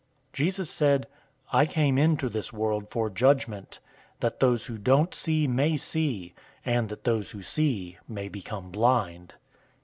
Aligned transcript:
009:039 0.29 0.33
Jesus 0.33 0.69
said, 0.71 1.07
"I 1.53 1.67
came 1.67 1.99
into 1.99 2.27
this 2.27 2.51
world 2.51 2.89
for 2.89 3.07
judgment, 3.11 3.77
that 4.19 4.39
those 4.39 4.65
who 4.65 4.79
don't 4.79 5.13
see 5.13 5.45
may 5.47 5.77
see; 5.77 6.33
and 6.65 6.89
that 6.89 7.03
those 7.03 7.29
who 7.29 7.43
see 7.43 7.99
may 8.07 8.27
become 8.27 8.71
blind." 8.71 9.35